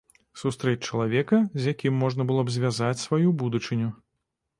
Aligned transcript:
Сустрэць 0.43 0.85
чалавека, 0.87 1.37
з 1.65 1.73
якім 1.73 1.99
можна 2.05 2.27
было 2.31 2.41
б 2.47 2.55
звязаць 2.55 3.03
сваю 3.05 3.35
будучыню. 3.43 3.91